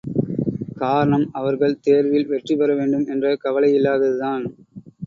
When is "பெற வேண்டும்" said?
2.55-3.07